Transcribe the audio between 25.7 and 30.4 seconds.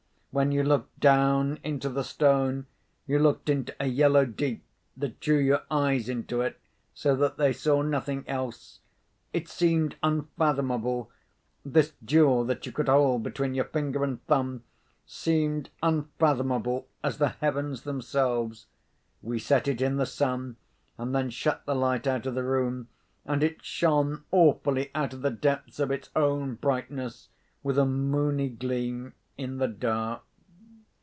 of its own brightness, with a moony gleam, in the dark.